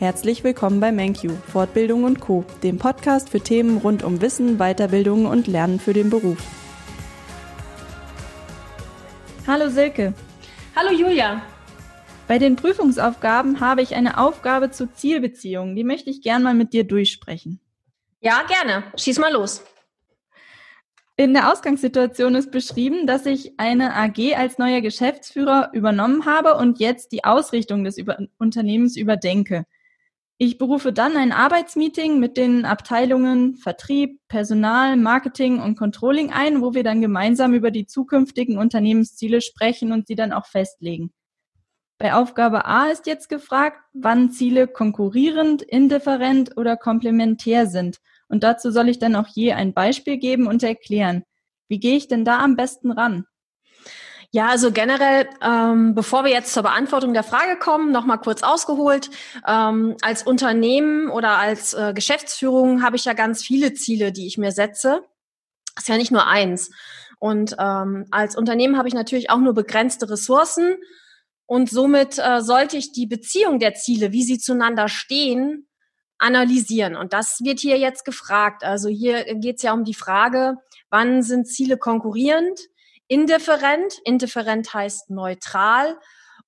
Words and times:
Herzlich 0.00 0.44
willkommen 0.44 0.80
bei 0.80 0.92
MenQ, 0.92 1.30
Fortbildung 1.52 2.04
und 2.04 2.20
Co., 2.20 2.46
dem 2.62 2.78
Podcast 2.78 3.28
für 3.28 3.40
Themen 3.40 3.76
rund 3.76 4.02
um 4.02 4.22
Wissen, 4.22 4.56
Weiterbildung 4.56 5.26
und 5.26 5.46
Lernen 5.46 5.78
für 5.78 5.92
den 5.92 6.08
Beruf. 6.08 6.38
Hallo 9.46 9.68
Silke. 9.68 10.14
Hallo 10.74 10.90
Julia. 10.90 11.42
Bei 12.26 12.38
den 12.38 12.56
Prüfungsaufgaben 12.56 13.60
habe 13.60 13.82
ich 13.82 13.94
eine 13.94 14.16
Aufgabe 14.16 14.70
zu 14.70 14.90
Zielbeziehungen. 14.90 15.76
Die 15.76 15.84
möchte 15.84 16.08
ich 16.08 16.22
gern 16.22 16.42
mal 16.42 16.54
mit 16.54 16.72
dir 16.72 16.84
durchsprechen. 16.84 17.60
Ja, 18.22 18.40
gerne. 18.48 18.84
Schieß 18.96 19.18
mal 19.18 19.34
los. 19.34 19.62
In 21.16 21.34
der 21.34 21.52
Ausgangssituation 21.52 22.36
ist 22.36 22.50
beschrieben, 22.50 23.06
dass 23.06 23.26
ich 23.26 23.52
eine 23.58 23.94
AG 23.94 24.34
als 24.34 24.56
neuer 24.56 24.80
Geschäftsführer 24.80 25.72
übernommen 25.74 26.24
habe 26.24 26.54
und 26.54 26.80
jetzt 26.80 27.12
die 27.12 27.24
Ausrichtung 27.24 27.84
des 27.84 27.98
Über 27.98 28.16
Unternehmens 28.38 28.96
überdenke. 28.96 29.66
Ich 30.42 30.56
berufe 30.56 30.90
dann 30.90 31.18
ein 31.18 31.32
Arbeitsmeeting 31.32 32.18
mit 32.18 32.38
den 32.38 32.64
Abteilungen 32.64 33.56
Vertrieb, 33.56 34.26
Personal, 34.26 34.96
Marketing 34.96 35.60
und 35.60 35.76
Controlling 35.76 36.32
ein, 36.32 36.62
wo 36.62 36.72
wir 36.72 36.82
dann 36.82 37.02
gemeinsam 37.02 37.52
über 37.52 37.70
die 37.70 37.84
zukünftigen 37.84 38.56
Unternehmensziele 38.56 39.42
sprechen 39.42 39.92
und 39.92 40.06
sie 40.06 40.14
dann 40.14 40.32
auch 40.32 40.46
festlegen. 40.46 41.12
Bei 41.98 42.14
Aufgabe 42.14 42.64
A 42.64 42.86
ist 42.86 43.06
jetzt 43.06 43.28
gefragt, 43.28 43.82
wann 43.92 44.30
Ziele 44.30 44.66
konkurrierend, 44.66 45.60
indifferent 45.60 46.56
oder 46.56 46.78
komplementär 46.78 47.66
sind. 47.66 47.98
Und 48.26 48.42
dazu 48.42 48.70
soll 48.70 48.88
ich 48.88 48.98
dann 48.98 49.16
auch 49.16 49.28
je 49.28 49.52
ein 49.52 49.74
Beispiel 49.74 50.16
geben 50.16 50.46
und 50.46 50.62
erklären. 50.62 51.22
Wie 51.68 51.80
gehe 51.80 51.98
ich 51.98 52.08
denn 52.08 52.24
da 52.24 52.38
am 52.38 52.56
besten 52.56 52.92
ran? 52.92 53.26
Ja, 54.32 54.46
also 54.46 54.70
generell, 54.70 55.28
ähm, 55.42 55.96
bevor 55.96 56.24
wir 56.24 56.30
jetzt 56.30 56.52
zur 56.52 56.62
Beantwortung 56.62 57.12
der 57.12 57.24
Frage 57.24 57.58
kommen, 57.58 57.90
nochmal 57.90 58.20
kurz 58.20 58.44
ausgeholt. 58.44 59.10
Ähm, 59.46 59.96
als 60.02 60.22
Unternehmen 60.22 61.10
oder 61.10 61.38
als 61.38 61.74
äh, 61.74 61.92
Geschäftsführung 61.94 62.84
habe 62.84 62.94
ich 62.94 63.06
ja 63.06 63.12
ganz 63.14 63.42
viele 63.42 63.74
Ziele, 63.74 64.12
die 64.12 64.28
ich 64.28 64.38
mir 64.38 64.52
setze. 64.52 65.02
Das 65.74 65.84
ist 65.84 65.88
ja 65.88 65.96
nicht 65.96 66.12
nur 66.12 66.28
eins. 66.28 66.70
Und 67.18 67.56
ähm, 67.58 68.06
als 68.12 68.36
Unternehmen 68.36 68.78
habe 68.78 68.86
ich 68.86 68.94
natürlich 68.94 69.30
auch 69.30 69.38
nur 69.38 69.52
begrenzte 69.52 70.08
Ressourcen. 70.08 70.76
Und 71.46 71.68
somit 71.68 72.18
äh, 72.18 72.40
sollte 72.40 72.76
ich 72.76 72.92
die 72.92 73.06
Beziehung 73.06 73.58
der 73.58 73.74
Ziele, 73.74 74.12
wie 74.12 74.22
sie 74.22 74.38
zueinander 74.38 74.88
stehen, 74.88 75.68
analysieren. 76.18 76.94
Und 76.94 77.12
das 77.12 77.40
wird 77.42 77.58
hier 77.58 77.78
jetzt 77.78 78.04
gefragt. 78.04 78.62
Also 78.62 78.88
hier 78.88 79.24
geht 79.34 79.56
es 79.56 79.62
ja 79.62 79.72
um 79.72 79.82
die 79.82 79.94
Frage, 79.94 80.54
wann 80.88 81.24
sind 81.24 81.48
Ziele 81.48 81.78
konkurrierend? 81.78 82.60
Indifferent, 83.10 84.00
indifferent 84.04 84.72
heißt 84.72 85.10
neutral, 85.10 85.98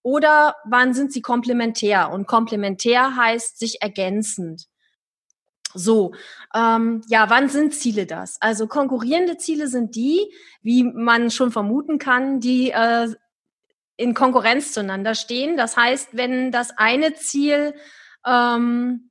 oder 0.02 0.56
wann 0.64 0.94
sind 0.94 1.12
sie 1.12 1.20
komplementär? 1.20 2.10
Und 2.10 2.26
komplementär 2.26 3.16
heißt 3.16 3.58
sich 3.58 3.82
ergänzend. 3.82 4.66
So, 5.74 6.12
ähm, 6.54 7.02
ja, 7.08 7.30
wann 7.30 7.48
sind 7.48 7.74
Ziele 7.74 8.06
das? 8.06 8.36
Also 8.40 8.68
konkurrierende 8.68 9.38
Ziele 9.38 9.66
sind 9.66 9.96
die, 9.96 10.32
wie 10.60 10.84
man 10.84 11.30
schon 11.30 11.50
vermuten 11.50 11.98
kann, 11.98 12.40
die 12.40 12.70
äh, 12.70 13.08
in 13.96 14.14
Konkurrenz 14.14 14.72
zueinander 14.72 15.14
stehen. 15.14 15.56
Das 15.56 15.76
heißt, 15.76 16.10
wenn 16.12 16.52
das 16.52 16.70
eine 16.76 17.14
Ziel 17.14 17.74
ähm, 18.24 19.10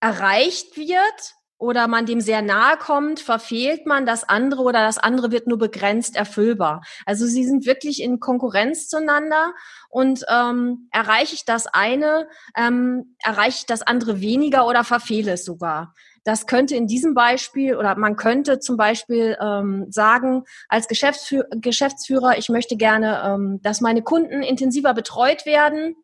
erreicht 0.00 0.76
wird, 0.76 1.34
oder 1.64 1.88
man 1.88 2.06
dem 2.06 2.20
sehr 2.20 2.42
nahe 2.42 2.76
kommt, 2.76 3.20
verfehlt 3.20 3.86
man 3.86 4.06
das 4.06 4.28
andere 4.28 4.62
oder 4.62 4.84
das 4.84 4.98
andere 4.98 5.32
wird 5.32 5.46
nur 5.46 5.58
begrenzt 5.58 6.14
erfüllbar. 6.14 6.82
Also 7.06 7.26
sie 7.26 7.44
sind 7.44 7.66
wirklich 7.66 8.02
in 8.02 8.20
Konkurrenz 8.20 8.88
zueinander 8.88 9.54
und 9.88 10.24
ähm, 10.28 10.88
erreiche 10.92 11.34
ich 11.34 11.44
das 11.44 11.66
eine, 11.66 12.28
ähm, 12.56 13.16
erreiche 13.24 13.58
ich 13.60 13.66
das 13.66 13.82
andere 13.82 14.20
weniger 14.20 14.66
oder 14.66 14.84
verfehle 14.84 15.32
es 15.32 15.44
sogar. 15.44 15.94
Das 16.24 16.46
könnte 16.46 16.74
in 16.74 16.86
diesem 16.86 17.14
Beispiel 17.14 17.76
oder 17.76 17.96
man 17.96 18.16
könnte 18.16 18.58
zum 18.58 18.76
Beispiel 18.76 19.36
ähm, 19.40 19.86
sagen, 19.90 20.44
als 20.68 20.88
Geschäftsführer, 20.88 21.46
Geschäftsführer, 21.50 22.38
ich 22.38 22.48
möchte 22.48 22.76
gerne, 22.76 23.22
ähm, 23.26 23.60
dass 23.62 23.80
meine 23.80 24.02
Kunden 24.02 24.42
intensiver 24.42 24.94
betreut 24.94 25.44
werden 25.46 25.96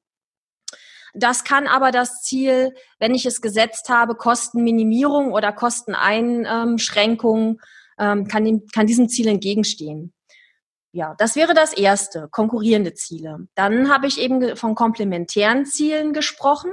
das 1.15 1.45
kann 1.45 1.67
aber 1.67 1.91
das 1.91 2.23
Ziel, 2.23 2.75
wenn 2.99 3.15
ich 3.15 3.27
es 3.27 3.41
gesetzt 3.41 3.89
habe, 3.89 4.15
Kostenminimierung 4.15 5.33
oder 5.33 5.53
Kosteneinschränkung, 5.53 7.61
ähm, 7.99 8.29
kann, 8.29 8.45
dem, 8.45 8.67
kann 8.73 8.87
diesem 8.87 9.09
Ziel 9.09 9.29
entgegenstehen. 9.29 10.13
Ja, 10.93 11.15
das 11.19 11.37
wäre 11.37 11.55
das 11.55 11.73
erste, 11.73 12.29
konkurrierende 12.31 12.95
Ziele. 12.95 13.47
Dann 13.55 13.93
habe 13.93 14.09
ich 14.09 14.21
eben 14.21 14.57
von 14.57 14.75
komplementären 14.75 15.65
Zielen 15.65 16.13
gesprochen. 16.13 16.73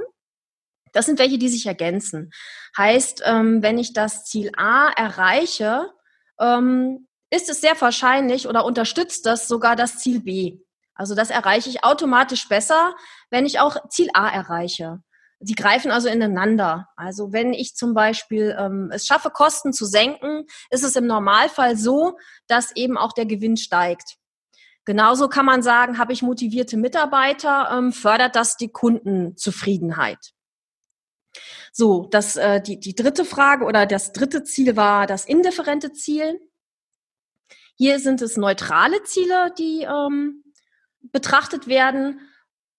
Das 0.92 1.06
sind 1.06 1.20
welche, 1.20 1.38
die 1.38 1.48
sich 1.48 1.66
ergänzen. 1.66 2.30
Heißt, 2.76 3.22
ähm, 3.24 3.62
wenn 3.62 3.78
ich 3.78 3.92
das 3.92 4.24
Ziel 4.24 4.50
A 4.56 4.90
erreiche, 4.90 5.92
ähm, 6.40 7.06
ist 7.30 7.48
es 7.48 7.60
sehr 7.60 7.80
wahrscheinlich 7.80 8.48
oder 8.48 8.64
unterstützt 8.64 9.24
das 9.26 9.46
sogar 9.46 9.76
das 9.76 9.98
Ziel 9.98 10.20
B. 10.20 10.58
Also 10.98 11.14
das 11.14 11.30
erreiche 11.30 11.70
ich 11.70 11.84
automatisch 11.84 12.48
besser, 12.48 12.94
wenn 13.30 13.46
ich 13.46 13.60
auch 13.60 13.88
Ziel 13.88 14.10
A 14.12 14.28
erreiche. 14.28 15.00
Die 15.40 15.54
greifen 15.54 15.92
also 15.92 16.08
ineinander. 16.08 16.88
Also 16.96 17.32
wenn 17.32 17.52
ich 17.52 17.76
zum 17.76 17.94
Beispiel 17.94 18.56
ähm, 18.58 18.90
es 18.92 19.06
schaffe, 19.06 19.30
Kosten 19.30 19.72
zu 19.72 19.86
senken, 19.86 20.46
ist 20.70 20.82
es 20.82 20.96
im 20.96 21.06
Normalfall 21.06 21.76
so, 21.76 22.18
dass 22.48 22.74
eben 22.74 22.98
auch 22.98 23.12
der 23.12 23.26
Gewinn 23.26 23.56
steigt. 23.56 24.16
Genauso 24.84 25.28
kann 25.28 25.46
man 25.46 25.62
sagen, 25.62 25.98
habe 25.98 26.12
ich 26.12 26.22
motivierte 26.22 26.76
Mitarbeiter, 26.76 27.70
ähm, 27.70 27.92
fördert 27.92 28.34
das 28.34 28.56
die 28.56 28.72
Kundenzufriedenheit. 28.72 30.32
So, 31.72 32.08
das, 32.10 32.34
äh, 32.34 32.60
die, 32.60 32.80
die 32.80 32.96
dritte 32.96 33.24
Frage 33.24 33.66
oder 33.66 33.86
das 33.86 34.12
dritte 34.12 34.42
Ziel 34.42 34.74
war 34.74 35.06
das 35.06 35.26
indifferente 35.26 35.92
Ziel. 35.92 36.40
Hier 37.76 38.00
sind 38.00 38.20
es 38.20 38.36
neutrale 38.36 39.04
Ziele, 39.04 39.54
die 39.56 39.82
ähm, 39.82 40.42
betrachtet 41.12 41.66
werden, 41.66 42.20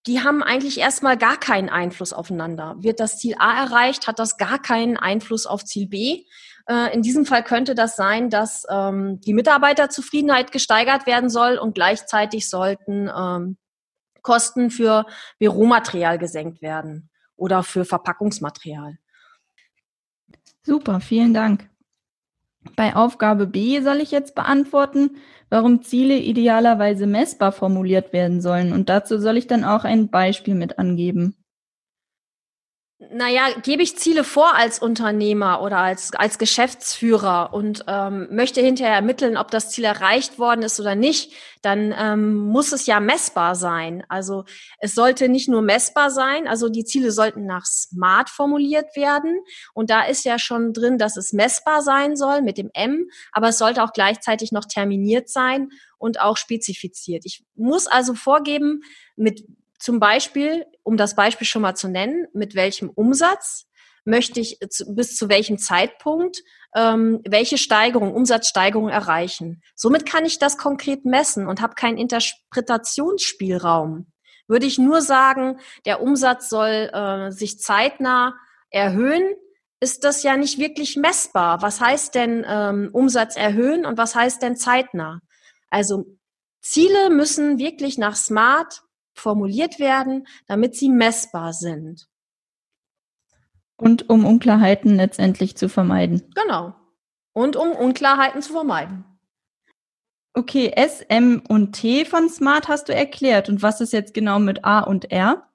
die 0.08 0.22
haben 0.22 0.42
eigentlich 0.42 0.80
erstmal 0.80 1.18
gar 1.18 1.38
keinen 1.38 1.70
Einfluss 1.70 2.14
aufeinander. 2.14 2.76
Wird 2.80 3.00
das 3.00 3.18
Ziel 3.18 3.36
A 3.38 3.66
erreicht, 3.66 4.08
hat 4.08 4.20
das 4.20 4.38
gar 4.38 4.62
keinen 4.62 4.98
Einfluss 4.98 5.46
auf 5.46 5.66
Ziel 5.66 5.88
B. 5.88 6.24
Äh, 6.68 6.94
in 6.94 7.02
diesem 7.02 7.26
Fall 7.26 7.44
könnte 7.44 7.76
das 7.76 7.96
sein, 7.96 8.30
dass 8.30 8.66
ähm, 8.70 9.20
die 9.22 9.34
Mitarbeiterzufriedenheit 9.34 10.52
gesteigert 10.52 11.06
werden 11.06 11.30
soll 11.30 11.58
und 11.58 11.76
gleichzeitig 11.76 12.50
sollten 12.50 13.10
ähm, 13.16 13.58
Kosten 14.22 14.70
für 14.70 15.06
Büromaterial 15.38 16.18
gesenkt 16.18 16.62
werden 16.62 17.10
oder 17.36 17.64
für 17.64 17.86
Verpackungsmaterial. 17.86 18.98
Super, 20.64 21.00
vielen 21.00 21.34
Dank. 21.34 21.69
Bei 22.76 22.96
Aufgabe 22.96 23.48
B 23.48 23.82
soll 23.82 23.98
ich 23.98 24.12
jetzt 24.12 24.36
beantworten, 24.36 25.18
warum 25.50 25.82
Ziele 25.82 26.18
idealerweise 26.18 27.08
messbar 27.08 27.52
formuliert 27.52 28.14
werden 28.14 28.42
sollen. 28.42 28.74
Und 28.74 28.90
dazu 28.90 29.18
soll 29.18 29.38
ich 29.38 29.48
dann 29.48 29.64
auch 29.64 29.84
ein 29.86 30.10
Beispiel 30.10 30.56
mit 30.56 30.78
angeben. 30.78 31.36
Naja, 33.02 33.58
gebe 33.64 33.82
ich 33.82 33.98
Ziele 33.98 34.26
vor 34.26 34.56
als 34.56 34.80
Unternehmer 34.80 35.62
oder 35.62 35.78
als, 35.78 36.14
als 36.14 36.38
Geschäftsführer 36.38 37.54
und 37.54 37.86
ähm, 37.88 38.28
möchte 38.30 38.60
hinterher 38.60 38.94
ermitteln, 38.94 39.38
ob 39.38 39.52
das 39.52 39.70
Ziel 39.70 39.86
erreicht 39.86 40.38
worden 40.38 40.64
ist 40.64 40.82
oder 40.82 40.96
nicht, 40.96 41.32
dann 41.62 41.96
ähm, 41.98 42.36
muss 42.36 42.74
es 42.74 42.88
ja 42.88 43.00
messbar 43.00 43.56
sein. 43.56 44.04
Also 44.10 44.44
es 44.80 44.96
sollte 44.96 45.30
nicht 45.30 45.48
nur 45.48 45.62
messbar 45.62 46.10
sein, 46.10 46.46
also 46.46 46.68
die 46.68 46.84
Ziele 46.84 47.12
sollten 47.12 47.46
nach 47.46 47.66
SMART 47.66 48.30
formuliert 48.30 48.94
werden. 48.98 49.40
Und 49.74 49.90
da 49.90 50.02
ist 50.02 50.26
ja 50.26 50.38
schon 50.38 50.74
drin, 50.74 50.98
dass 50.98 51.16
es 51.16 51.32
messbar 51.32 51.82
sein 51.82 52.18
soll 52.18 52.42
mit 52.42 52.58
dem 52.58 52.70
M, 52.74 53.10
aber 53.32 53.48
es 53.48 53.60
sollte 53.60 53.82
auch 53.82 53.94
gleichzeitig 53.94 54.52
noch 54.52 54.66
terminiert 54.66 55.30
sein 55.30 55.70
und 56.00 56.20
auch 56.20 56.36
spezifiziert. 56.36 57.24
Ich 57.26 57.46
muss 57.56 57.88
also 57.88 58.14
vorgeben, 58.14 58.82
mit 59.16 59.46
zum 59.80 60.02
Beispiel, 60.02 60.66
um 60.84 60.98
das 60.98 61.16
Beispiel 61.16 61.48
schon 61.48 61.62
mal 61.62 61.76
zu 61.76 61.88
nennen, 61.88 62.28
mit 62.34 62.56
welchem 62.56 62.90
Umsatz 62.90 63.66
möchte 64.06 64.40
ich 64.40 64.60
bis 64.88 65.16
zu 65.16 65.30
welchem 65.30 65.58
Zeitpunkt 65.58 66.42
ähm, 66.76 67.22
welche 67.28 67.58
Steigerung, 67.58 68.14
Umsatzsteigerung 68.14 68.90
erreichen. 68.90 69.62
Somit 69.76 70.06
kann 70.06 70.26
ich 70.26 70.40
das 70.40 70.58
konkret 70.58 71.06
messen 71.06 71.48
und 71.48 71.62
habe 71.62 71.76
keinen 71.76 71.98
Interpretationsspielraum. 71.98 74.12
Würde 74.48 74.66
ich 74.66 74.78
nur 74.78 75.02
sagen, 75.02 75.60
der 75.86 76.02
Umsatz 76.02 76.50
soll 76.50 76.90
äh, 76.92 77.32
sich 77.32 77.60
zeitnah 77.60 78.36
erhöhen, 78.72 79.36
ist 79.80 80.04
das 80.04 80.24
ja 80.24 80.36
nicht 80.36 80.60
wirklich 80.60 80.98
messbar. 80.98 81.62
Was 81.62 81.80
heißt 81.80 82.16
denn 82.16 82.46
ähm, 82.48 82.90
Umsatz 82.92 83.38
erhöhen 83.38 83.86
und 83.86 83.98
was 83.98 84.16
heißt 84.16 84.42
denn 84.42 84.58
zeitnah? 84.58 85.22
Also 85.70 86.06
Ziele 86.62 87.10
müssen 87.10 87.58
wirklich 87.58 87.98
nach 87.98 88.16
Smart 88.16 88.82
formuliert 89.20 89.80
werden, 89.80 90.28
damit 90.48 90.76
sie 90.76 90.90
messbar 90.90 91.54
sind. 91.54 92.08
Und 93.78 94.10
um 94.10 94.26
Unklarheiten 94.26 94.96
letztendlich 94.96 95.56
zu 95.56 95.70
vermeiden. 95.70 96.32
Genau. 96.36 96.74
Und 97.34 97.56
um 97.56 97.72
Unklarheiten 97.72 98.42
zu 98.42 98.52
vermeiden. 98.52 99.06
Okay, 100.34 100.72
S, 100.76 101.02
M 101.02 101.42
und 101.48 101.74
T 101.74 102.06
von 102.06 102.30
Smart 102.30 102.68
hast 102.68 102.90
du 102.90 102.94
erklärt. 102.94 103.50
Und 103.50 103.62
was 103.62 103.82
ist 103.82 103.94
jetzt 103.94 104.14
genau 104.14 104.40
mit 104.40 104.66
A 104.66 104.80
und 104.80 105.12
R? 105.12 105.48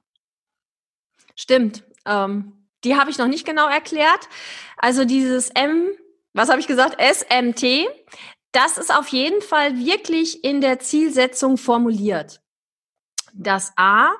Stimmt. 1.36 1.84
Ähm, 2.06 2.66
die 2.84 2.96
habe 2.96 3.10
ich 3.10 3.18
noch 3.18 3.28
nicht 3.28 3.46
genau 3.46 3.68
erklärt. 3.68 4.28
Also 4.76 5.04
dieses 5.04 5.50
M, 5.50 5.88
was 6.32 6.48
habe 6.48 6.60
ich 6.60 6.66
gesagt? 6.66 7.00
SMT, 7.00 7.86
das 8.52 8.78
ist 8.78 8.94
auf 8.94 9.08
jeden 9.08 9.42
Fall 9.42 9.78
wirklich 9.78 10.44
in 10.44 10.60
der 10.60 10.78
Zielsetzung 10.78 11.56
formuliert. 11.56 12.40
Das 13.34 13.72
A 13.76 14.10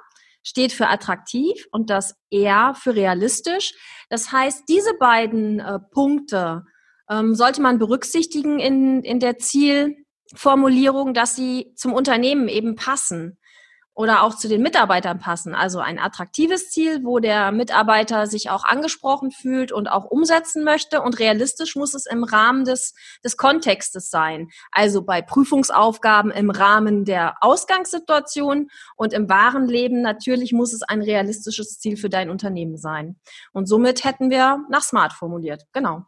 steht 0.43 0.73
für 0.73 0.89
attraktiv 0.89 1.67
und 1.71 1.91
das 1.91 2.17
R 2.31 2.75
für 2.75 2.95
realistisch. 2.95 3.75
Das 4.11 4.31
heißt, 4.31 4.65
diese 4.69 4.95
beiden 4.99 5.61
äh, 5.61 5.79
Punkte 5.91 6.65
ähm, 7.09 7.35
sollte 7.35 7.63
man 7.63 7.79
berücksichtigen 7.79 8.59
in, 8.59 9.03
in 9.03 9.21
der 9.21 9.39
Zielformulierung, 9.39 11.15
dass 11.15 11.35
sie 11.37 11.73
zum 11.77 11.93
Unternehmen 11.93 12.49
eben 12.49 12.77
passen 12.77 13.39
oder 13.95 14.25
auch 14.25 14.35
zu 14.35 14.49
den 14.49 14.61
Mitarbeitern 14.61 15.21
passen. 15.21 15.55
Also 15.55 15.79
ein 15.79 16.01
attraktives 16.01 16.71
Ziel, 16.71 17.05
wo 17.05 17.21
der 17.21 17.53
Mitarbeiter 17.53 18.27
sich 18.27 18.51
auch 18.51 18.65
angesprochen 18.65 19.31
fühlt 19.31 19.71
und 19.71 19.87
auch 19.87 20.05
umsetzen 20.05 20.65
möchte. 20.65 21.01
Und 21.01 21.21
realistisch 21.21 21.77
muss 21.77 21.95
es 21.95 22.07
im 22.07 22.25
Rahmen 22.25 22.65
des, 22.65 22.95
des 23.23 23.37
Kontextes 23.37 24.11
sein. 24.11 24.49
Also 24.73 25.03
bei 25.03 25.23
Prüfungsaufgaben 25.23 26.33
im 26.33 26.51
Rahmen 26.51 27.05
der 27.05 27.37
Ausgangssituation 27.41 28.69
und 28.97 29.13
im 29.13 29.29
wahren 29.29 29.69
Leben 29.69 30.03
natürlich 30.03 30.53
muss 30.53 30.73
es 30.73 30.83
ein 30.83 31.01
realistisches 31.01 31.79
Ziel 31.79 31.97
für 31.97 32.09
dein 32.09 32.31
Unternehmen 32.31 32.77
sein. 32.77 33.17
Und 33.53 33.67
somit 33.67 34.03
hätten 34.03 34.29
wir 34.29 34.65
nach 34.71 34.83
Smart 34.83 35.13
formuliert. 35.13 35.67
Genau. 35.73 36.05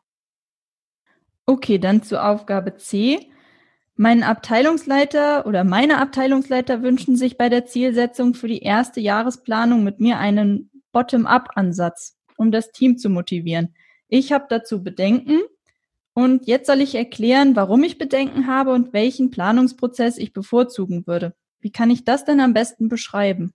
Okay, 1.47 1.79
dann 1.79 2.03
zur 2.03 2.25
Aufgabe 2.25 2.77
C. 2.77 3.31
Mein 3.98 4.22
Abteilungsleiter 4.22 5.46
oder 5.46 5.64
meine 5.64 5.96
Abteilungsleiter 5.98 6.82
wünschen 6.82 7.16
sich 7.16 7.38
bei 7.38 7.48
der 7.48 7.64
Zielsetzung 7.64 8.34
für 8.34 8.46
die 8.46 8.60
erste 8.60 9.00
Jahresplanung 9.00 9.84
mit 9.84 10.00
mir 10.00 10.19
einen 10.19 10.70
Bottom-up-Ansatz, 10.93 12.14
um 12.37 12.52
das 12.52 12.72
Team 12.72 12.98
zu 12.98 13.08
motivieren. 13.08 13.75
Ich 14.08 14.32
habe 14.32 14.44
dazu 14.50 14.82
Bedenken 14.82 15.40
und 16.12 16.46
jetzt 16.46 16.66
soll 16.66 16.82
ich 16.82 16.94
erklären, 16.94 17.56
warum 17.56 17.84
ich 17.84 17.96
Bedenken 17.96 18.46
habe 18.46 18.75
und 18.75 18.93
welchen 18.93 19.31
Planungsprozess 19.31 20.19
ich 20.19 20.34
bevorzugen 20.34 21.06
würde. 21.06 21.34
Wie 21.60 21.72
kann 21.72 21.90
ich 21.90 22.04
das 22.04 22.26
denn 22.26 22.40
am 22.40 22.52
besten 22.52 22.90
beschreiben? 22.90 23.54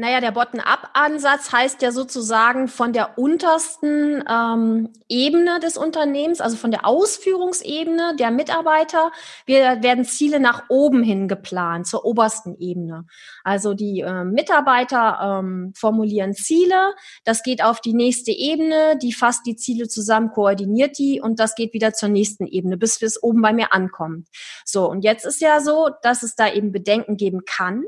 Naja, 0.00 0.22
der 0.22 0.30
Bottom-up-Ansatz 0.30 1.52
heißt 1.52 1.82
ja 1.82 1.92
sozusagen 1.92 2.68
von 2.68 2.94
der 2.94 3.18
untersten 3.18 4.24
ähm, 4.26 4.94
Ebene 5.10 5.60
des 5.60 5.76
Unternehmens, 5.76 6.40
also 6.40 6.56
von 6.56 6.70
der 6.70 6.86
Ausführungsebene 6.86 8.16
der 8.18 8.30
Mitarbeiter. 8.30 9.12
Wir 9.44 9.82
werden 9.82 10.06
Ziele 10.06 10.40
nach 10.40 10.64
oben 10.70 11.02
hin 11.02 11.28
geplant, 11.28 11.86
zur 11.86 12.06
obersten 12.06 12.56
Ebene. 12.58 13.04
Also 13.44 13.74
die 13.74 14.00
äh, 14.00 14.24
Mitarbeiter 14.24 15.40
ähm, 15.40 15.74
formulieren 15.76 16.32
Ziele, 16.32 16.94
das 17.24 17.42
geht 17.42 17.62
auf 17.62 17.82
die 17.82 17.92
nächste 17.92 18.30
Ebene, 18.30 18.96
die 19.02 19.12
fasst 19.12 19.44
die 19.44 19.56
Ziele 19.56 19.86
zusammen, 19.86 20.30
koordiniert 20.30 20.96
die 20.98 21.20
und 21.20 21.38
das 21.38 21.54
geht 21.54 21.74
wieder 21.74 21.92
zur 21.92 22.08
nächsten 22.08 22.46
Ebene, 22.46 22.78
bis 22.78 23.02
es 23.02 23.22
oben 23.22 23.42
bei 23.42 23.52
mir 23.52 23.74
ankommt. 23.74 24.28
So, 24.64 24.88
und 24.88 25.04
jetzt 25.04 25.26
ist 25.26 25.42
ja 25.42 25.60
so, 25.60 25.90
dass 26.00 26.22
es 26.22 26.36
da 26.36 26.50
eben 26.50 26.72
Bedenken 26.72 27.18
geben 27.18 27.44
kann 27.44 27.84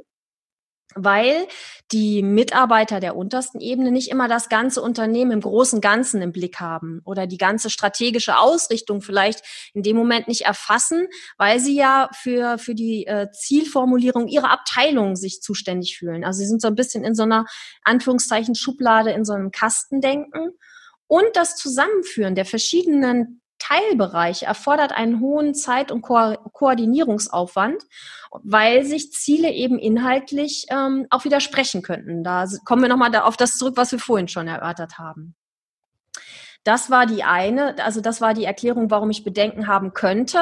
weil 0.94 1.46
die 1.92 2.22
Mitarbeiter 2.22 3.00
der 3.00 3.16
untersten 3.16 3.60
Ebene 3.60 3.90
nicht 3.90 4.10
immer 4.10 4.28
das 4.28 4.48
ganze 4.48 4.80
Unternehmen 4.80 5.32
im 5.32 5.40
großen 5.40 5.80
Ganzen 5.80 6.22
im 6.22 6.32
Blick 6.32 6.60
haben 6.60 7.00
oder 7.04 7.26
die 7.26 7.38
ganze 7.38 7.70
strategische 7.70 8.38
Ausrichtung 8.38 9.02
vielleicht 9.02 9.42
in 9.74 9.82
dem 9.82 9.96
Moment 9.96 10.28
nicht 10.28 10.42
erfassen, 10.42 11.06
weil 11.36 11.60
sie 11.60 11.76
ja 11.76 12.08
für, 12.14 12.58
für 12.58 12.74
die 12.74 13.06
äh, 13.06 13.30
Zielformulierung 13.32 14.28
ihrer 14.28 14.50
Abteilung 14.50 15.16
sich 15.16 15.42
zuständig 15.42 15.98
fühlen. 15.98 16.24
Also 16.24 16.38
sie 16.38 16.46
sind 16.46 16.62
so 16.62 16.68
ein 16.68 16.74
bisschen 16.74 17.04
in 17.04 17.14
so 17.14 17.24
einer 17.24 17.44
Anführungszeichen 17.82 18.54
Schublade, 18.54 19.10
in 19.10 19.24
so 19.24 19.34
einem 19.34 19.50
Kastendenken. 19.50 20.52
Und 21.06 21.26
das 21.34 21.56
Zusammenführen 21.56 22.34
der 22.34 22.46
verschiedenen 22.46 23.41
Teilbereiche 23.62 24.46
erfordert 24.46 24.92
einen 24.92 25.20
hohen 25.20 25.54
Zeit- 25.54 25.92
und 25.92 26.02
Ko 26.02 26.34
Koordinierungsaufwand, 26.52 27.84
weil 28.42 28.84
sich 28.84 29.12
Ziele 29.12 29.52
eben 29.52 29.78
inhaltlich 29.78 30.66
ähm, 30.68 31.06
auch 31.10 31.24
widersprechen 31.24 31.82
könnten. 31.82 32.24
Da 32.24 32.46
kommen 32.64 32.82
wir 32.82 32.88
nochmal 32.88 33.14
auf 33.16 33.36
das 33.36 33.56
zurück, 33.56 33.76
was 33.76 33.92
wir 33.92 34.00
vorhin 34.00 34.28
schon 34.28 34.48
erörtert 34.48 34.98
haben. 34.98 35.36
Das 36.64 36.90
war 36.90 37.06
die 37.06 37.22
eine, 37.24 37.76
also 37.84 38.00
das 38.00 38.20
war 38.20 38.34
die 38.34 38.44
Erklärung, 38.44 38.90
warum 38.90 39.10
ich 39.10 39.24
Bedenken 39.24 39.66
haben 39.66 39.92
könnte 39.92 40.40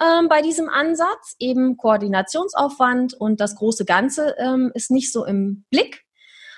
ähm, 0.00 0.28
bei 0.28 0.40
diesem 0.40 0.68
Ansatz. 0.68 1.34
Eben 1.38 1.76
Koordinationsaufwand 1.76 3.14
und 3.14 3.40
das 3.40 3.56
große 3.56 3.84
Ganze 3.84 4.36
ähm, 4.38 4.70
ist 4.74 4.90
nicht 4.90 5.12
so 5.12 5.24
im 5.24 5.64
Blick. 5.70 6.04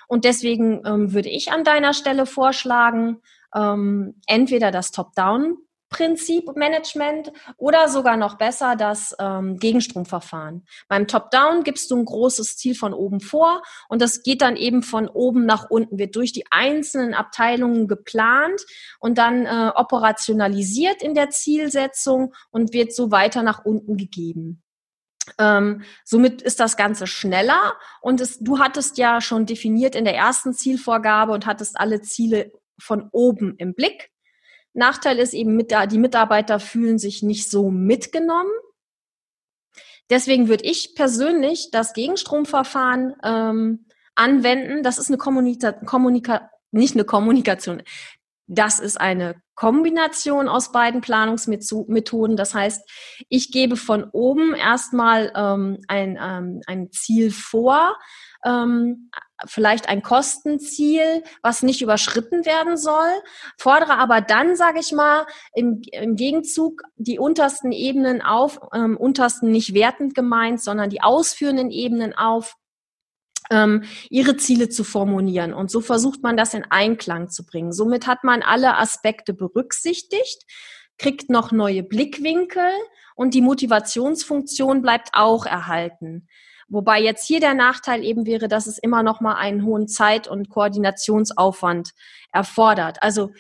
Und 0.07 0.25
deswegen 0.25 0.83
ähm, 0.87 1.15
würde 1.15 1.31
ich 1.31 1.51
an 1.51 1.65
deiner 1.65 1.95
Stelle 1.95 2.27
vorschlagen, 2.27 3.23
ähm, 3.55 4.21
entweder 4.27 4.71
das 4.71 4.91
Top-Down 4.91 5.57
Prinzip 5.95 6.57
Management 6.57 7.33
oder 7.57 7.89
sogar 7.89 8.17
noch 8.17 8.37
besser 8.37 8.75
das 8.75 9.15
ähm, 9.21 9.59
Gegenstromverfahren. 9.59 10.67
Beim 10.89 11.07
Top-Down 11.07 11.63
gibst 11.63 11.89
du 11.93 11.97
ein 11.97 12.05
großes 12.05 12.57
Ziel 12.57 12.75
von 12.75 12.93
oben 12.93 13.21
vor 13.21 13.63
und 13.89 14.03
das 14.03 14.25
geht 14.25 14.43
dann 14.43 14.57
eben 14.57 14.83
von 14.83 15.09
oben 15.09 15.47
nach 15.47 15.71
unten, 15.71 15.97
wird 15.97 16.17
durch 16.17 16.33
die 16.33 16.47
einzelnen 16.51 17.15
Abteilungen 17.15 17.87
geplant 17.87 18.61
und 18.99 19.19
dann 19.19 19.47
äh, 19.47 19.71
operationalisiert 19.77 21.01
in 21.01 21.15
der 21.15 21.31
Zielsetzung 21.31 22.35
und 22.51 22.73
wird 22.73 22.93
so 22.93 23.13
weiter 23.13 23.45
nach 23.45 23.65
unten 23.65 23.97
gegeben. 23.97 24.65
Ähm, 25.39 25.83
somit 26.05 26.43
ist 26.43 26.59
das 26.59 26.77
Ganze 26.77 27.07
schneller 27.07 27.77
und 28.03 28.21
es, 28.21 28.41
du 28.41 28.59
hattest 28.59 28.99
ja 28.99 29.21
schon 29.21 29.47
definiert 29.47 29.95
in 29.95 30.05
der 30.05 30.17
ersten 30.17 30.55
Zielvorgabe 30.55 31.33
und 31.33 31.47
hattest 31.47 31.79
alle 31.79 32.03
Ziele 32.03 32.51
von 32.81 33.09
oben 33.13 33.55
im 33.59 33.75
Blick. 33.75 34.11
Nachteil 34.75 35.19
ist 35.19 35.35
eben, 35.35 35.57
mit, 35.57 35.73
die 35.91 35.99
Mitarbeiter 35.99 36.61
fühlen 36.61 36.99
sich 36.99 37.23
nicht 37.23 37.51
so 37.51 37.71
mitgenommen. 37.71 38.51
Deswegen 40.11 40.49
würde 40.49 40.65
ich 40.65 40.95
persönlich 40.95 41.71
das 41.71 41.95
Gegenstromverfahren 41.95 43.15
ähm, 43.23 43.87
anwenden. 44.15 44.83
Das 44.83 44.99
ist 44.99 45.09
eine 45.09 45.17
Kommunika 45.17 45.73
Kommunika 45.73 46.51
nicht 46.73 46.95
eine 46.95 47.05
Kommunikation. 47.05 47.83
Das 48.47 48.79
ist 48.79 49.01
eine 49.01 49.37
Kombination 49.55 50.49
aus 50.49 50.73
beiden 50.73 51.01
Planungsmethoden. 51.01 52.37
Das 52.37 52.55
heißt, 52.55 52.89
ich 53.29 53.53
gebe 53.53 53.77
von 53.77 54.05
oben 54.13 54.55
erstmal 54.55 55.33
ähm, 55.35 55.79
ein, 55.89 56.19
ähm, 56.21 56.61
ein 56.67 56.91
Ziel 56.91 57.31
vor, 57.31 57.97
ähm, 58.45 59.11
vielleicht 59.47 59.89
ein 59.89 60.03
Kostenziel, 60.03 61.23
was 61.43 61.63
nicht 61.63 61.83
überschritten 61.83 62.45
werden 62.45 62.77
soll, 62.77 63.11
fordere 63.59 63.97
aber 63.97 64.21
dann, 64.21 64.57
sage 64.57 64.81
ich 64.81 64.93
mal, 64.93 65.27
im, 65.55 65.81
im 65.93 66.17
Gegenzug 66.17 66.83
die 66.97 67.19
untersten 67.19 67.73
Ebenen 67.73 68.23
auf, 68.23 68.61
ähm, 68.75 68.97
untersten 68.97 69.51
nicht 69.51 69.75
wertend 69.75 70.15
gemeint, 70.15 70.63
sondern 70.63 70.91
die 70.91 71.03
ausführenden 71.03 71.71
Ebenen 71.71 72.15
auf, 72.15 72.57
ihre 73.51 74.37
Ziele 74.37 74.69
zu 74.71 74.85
formulieren. 74.85 75.53
Und 75.53 75.71
so 75.71 75.81
versucht 75.81 76.23
man 76.23 76.37
das 76.37 76.55
in 76.55 76.65
Einklang 76.71 77.29
zu 77.29 77.45
bringen. 77.45 77.73
Somit 77.73 78.07
hat 78.07 78.25
man 78.25 78.43
alle 78.43 78.79
Aspekte 78.79 79.35
berücksichtigt, 79.35 80.45
kriegt 80.99 81.29
noch 81.29 81.53
neue 81.53 81.83
Blickwinkel 81.83 82.69
und 83.15 83.35
die 83.35 83.43
Motivationsfunktion 83.43 84.81
bleibt 84.81 85.11
auch 85.13 85.45
erhalten. 85.45 86.27
Wobei 86.69 87.01
jetzt 87.01 87.27
hier 87.27 87.41
der 87.41 87.55
Nachteil 87.55 88.03
eben 88.03 88.27
wäre, 88.27 88.49
dass 88.49 88.67
es 88.67 88.79
immer 88.79 89.03
noch 89.03 89.21
mal 89.21 89.35
einen 89.35 89.65
hohen 89.65 89.87
Zeit- 89.87 90.29
und 90.29 90.49
Koordinationsaufwand 90.49 91.91
erfordert. 92.33 93.03
Also 93.03 93.31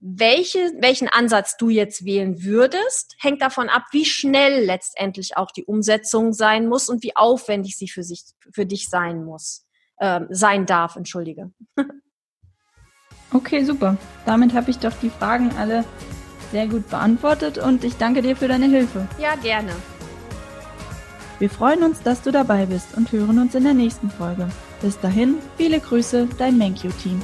welche, 0.00 0.58
welchen 0.80 1.08
Ansatz 1.08 1.56
du 1.58 1.68
jetzt 1.68 2.04
wählen 2.04 2.42
würdest, 2.42 3.16
hängt 3.18 3.42
davon 3.42 3.68
ab, 3.68 3.84
wie 3.92 4.06
schnell 4.06 4.64
letztendlich 4.64 5.36
auch 5.36 5.50
die 5.50 5.64
Umsetzung 5.64 6.32
sein 6.32 6.66
muss 6.66 6.88
und 6.88 7.02
wie 7.02 7.16
aufwendig 7.16 7.76
sie 7.76 7.88
für, 7.88 8.02
sich, 8.02 8.24
für 8.52 8.64
dich 8.64 8.88
sein 8.88 9.24
muss, 9.24 9.66
äh, 9.98 10.20
sein 10.30 10.64
darf, 10.64 10.96
entschuldige. 10.96 11.52
okay, 13.34 13.62
super. 13.64 13.98
Damit 14.24 14.54
habe 14.54 14.70
ich 14.70 14.78
doch 14.78 14.94
die 15.02 15.10
Fragen 15.10 15.50
alle 15.58 15.84
sehr 16.50 16.66
gut 16.66 16.88
beantwortet 16.88 17.58
und 17.58 17.84
ich 17.84 17.96
danke 17.96 18.22
dir 18.22 18.36
für 18.36 18.48
deine 18.48 18.66
Hilfe. 18.66 19.06
Ja, 19.18 19.36
gerne. 19.36 19.72
Wir 21.38 21.50
freuen 21.50 21.82
uns, 21.82 22.02
dass 22.02 22.22
du 22.22 22.32
dabei 22.32 22.66
bist 22.66 22.96
und 22.96 23.12
hören 23.12 23.38
uns 23.38 23.54
in 23.54 23.64
der 23.64 23.74
nächsten 23.74 24.10
Folge. 24.10 24.48
Bis 24.80 24.98
dahin, 25.00 25.36
viele 25.56 25.80
Grüße, 25.80 26.28
dein 26.38 26.58
MenQ-Team. 26.58 27.22